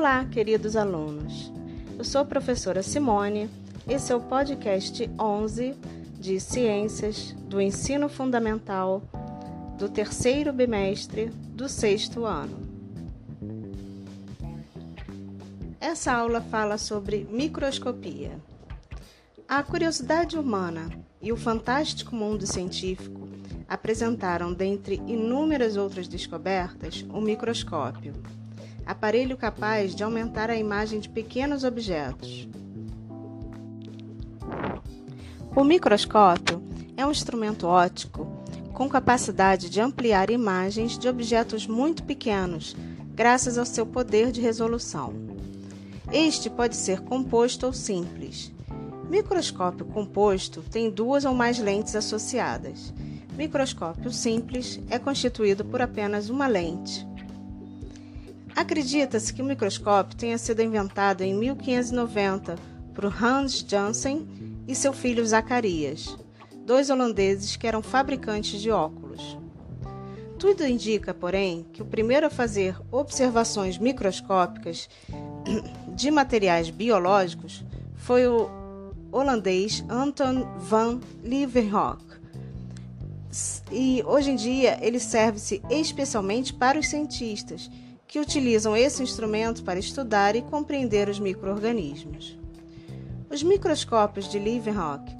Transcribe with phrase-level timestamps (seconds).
[0.00, 1.52] Olá, queridos alunos.
[1.98, 3.50] Eu sou a professora Simone.
[3.86, 5.76] Esse é o podcast 11
[6.18, 9.02] de Ciências do Ensino Fundamental
[9.76, 12.66] do terceiro bimestre do sexto ano.
[15.78, 18.38] Essa aula fala sobre microscopia.
[19.46, 20.88] A curiosidade humana
[21.20, 23.28] e o fantástico mundo científico
[23.68, 28.14] apresentaram, dentre inúmeras outras descobertas, o microscópio
[28.86, 32.48] aparelho capaz de aumentar a imagem de pequenos objetos.
[35.54, 36.62] O microscópio
[36.96, 38.26] é um instrumento óptico
[38.72, 42.74] com capacidade de ampliar imagens de objetos muito pequenos,
[43.14, 45.12] graças ao seu poder de resolução.
[46.12, 48.52] Este pode ser composto ou simples.
[49.08, 52.94] Microscópio composto tem duas ou mais lentes associadas.
[53.36, 57.09] Microscópio simples é constituído por apenas uma lente.
[58.60, 62.56] Acredita-se que o microscópio tenha sido inventado em 1590
[62.94, 64.28] por Hans Janssen
[64.68, 66.14] e seu filho Zacarias,
[66.66, 69.38] dois holandeses que eram fabricantes de óculos.
[70.38, 74.90] Tudo indica, porém, que o primeiro a fazer observações microscópicas
[75.96, 77.64] de materiais biológicos
[77.96, 78.50] foi o
[79.10, 82.04] holandês Anton van Leeuwenhoek.
[83.72, 87.70] E hoje em dia ele serve-se especialmente para os cientistas
[88.10, 92.36] que utilizam esse instrumento para estudar e compreender os microorganismos.
[93.30, 95.16] Os microscópios de Leeuwenhoek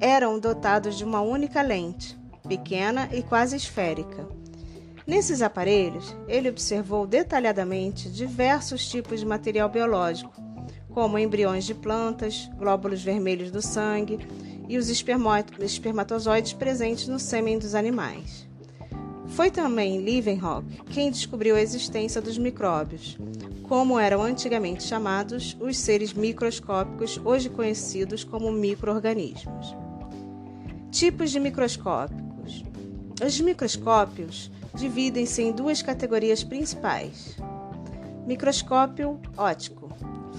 [0.00, 2.16] eram dotados de uma única lente,
[2.46, 4.24] pequena e quase esférica.
[5.04, 10.32] Nesses aparelhos, ele observou detalhadamente diversos tipos de material biológico,
[10.90, 14.16] como embriões de plantas, glóbulos vermelhos do sangue
[14.68, 18.47] e os espermatozoides presentes no sêmen dos animais.
[19.38, 23.16] Foi também Leeuwenhoek quem descobriu a existência dos micróbios,
[23.68, 29.76] como eram antigamente chamados os seres microscópicos, hoje conhecidos como microorganismos.
[30.90, 32.64] Tipos de microscópicos.
[33.24, 37.36] Os microscópios dividem-se em duas categorias principais.
[38.26, 39.88] Microscópio óptico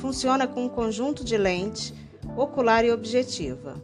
[0.00, 1.92] funciona com um conjunto de lentes
[2.34, 3.76] ocular e objetiva.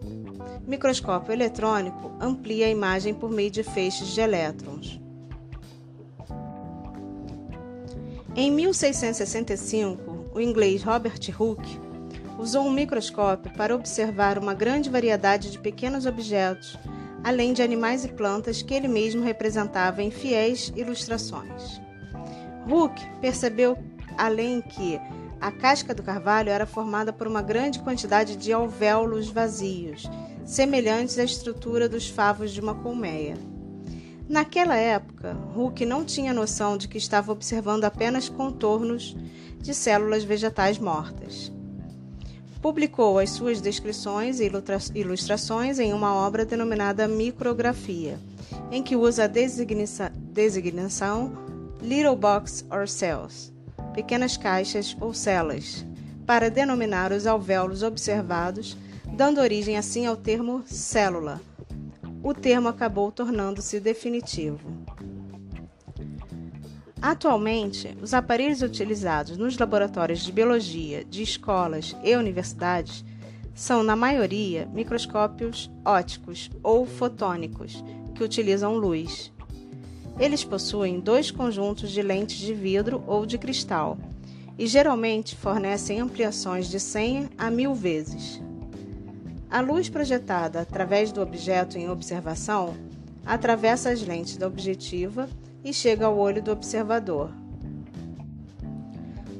[0.67, 5.02] Microscópio eletrônico amplia a imagem por meio de feixes de elétrons.
[8.34, 11.78] Em 1665, o inglês Robert Hooke
[12.38, 16.78] usou um microscópio para observar uma grande variedade de pequenos objetos,
[17.22, 21.78] além de animais e plantas que ele mesmo representava em fiéis ilustrações.
[22.66, 23.76] Hooke percebeu,
[24.16, 24.98] além que
[25.38, 30.09] a casca do carvalho era formada por uma grande quantidade de alvéolos vazios,
[30.47, 33.52] semelhantes à estrutura dos favos de uma colmeia.
[34.32, 39.15] Naquela época, Hooke não tinha noção de que estava observando apenas contornos
[39.60, 41.53] de células vegetais mortas.
[42.62, 44.50] Publicou as suas descrições e
[44.94, 48.19] ilustrações em uma obra denominada Micrografia,
[48.71, 51.37] em que usa a designação
[51.82, 53.53] Little Box or Cells,
[53.92, 55.84] pequenas caixas ou celas,
[56.25, 58.78] para denominar os alvéolos observados,
[59.15, 61.38] dando origem assim ao termo célula
[62.22, 64.60] o termo acabou tornando-se definitivo.
[67.00, 73.05] Atualmente, os aparelhos utilizados nos laboratórios de biologia de escolas e universidades
[73.55, 77.83] são, na maioria, microscópios ópticos ou fotônicos,
[78.15, 79.33] que utilizam luz.
[80.19, 83.99] Eles possuem dois conjuntos de lentes de vidro ou de cristal
[84.56, 88.41] e geralmente fornecem ampliações de 100 a 1000 vezes.
[89.53, 92.75] A luz projetada através do objeto em observação
[93.23, 95.29] atravessa as lentes da objetiva
[95.63, 97.31] e chega ao olho do observador.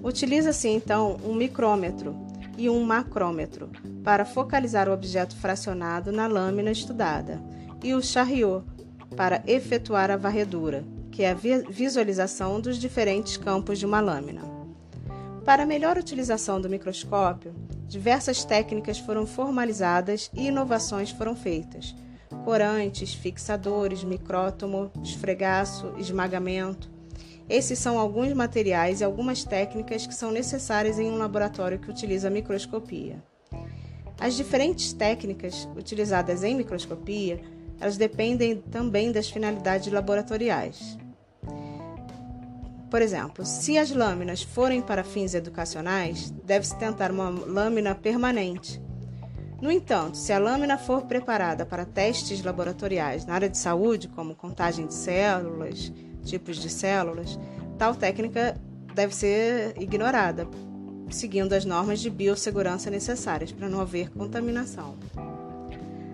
[0.05, 2.15] Utiliza-se então um micrômetro
[2.59, 3.71] e um macrômetro
[4.05, 7.43] para focalizar o objeto fracionado na lâmina estudada
[7.83, 8.67] e o chariot
[9.17, 11.35] para efetuar a varredura, que é a
[11.71, 14.43] visualização dos diferentes campos de uma lâmina.
[15.43, 17.55] Para melhor utilização do microscópio,
[17.93, 21.95] diversas técnicas foram formalizadas e inovações foram feitas.
[22.43, 26.91] Corantes, fixadores, micrótomo, esfregaço, esmagamento.
[27.47, 32.31] Esses são alguns materiais e algumas técnicas que são necessárias em um laboratório que utiliza
[32.31, 33.23] microscopia.
[34.19, 37.43] As diferentes técnicas utilizadas em microscopia,
[37.79, 40.97] elas dependem também das finalidades laboratoriais.
[42.93, 48.83] Por exemplo, se as lâminas forem para fins educacionais, deve-se tentar uma lâmina permanente.
[49.63, 54.35] No entanto, se a lâmina for preparada para testes laboratoriais na área de saúde, como
[54.35, 55.91] contagem de células,
[56.23, 57.39] tipos de células,
[57.79, 58.61] tal técnica
[58.95, 60.47] deve ser ignorada,
[61.09, 64.97] seguindo as normas de biossegurança necessárias para não haver contaminação.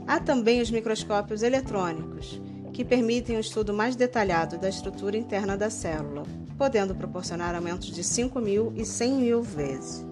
[0.06, 2.40] Há também os microscópios eletrônicos,
[2.72, 6.22] que permitem um estudo mais detalhado da estrutura interna da célula,
[6.58, 10.04] podendo proporcionar aumentos de 5 mil e 100 mil vezes.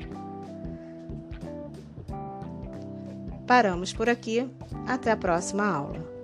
[3.46, 4.48] Paramos por aqui.
[4.86, 6.15] Até a próxima aula.